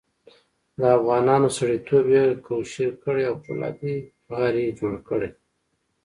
د 0.77 0.79
افغانانو 0.97 1.47
سړیتوب 1.57 2.05
یې 2.15 2.25
کوشیر 2.45 2.91
کړی 3.03 3.23
او 3.29 3.35
فولادي 3.43 3.95
غر 4.35 4.53
یې 4.63 4.69
جوړ 4.79 4.93
کړی. 5.09 5.29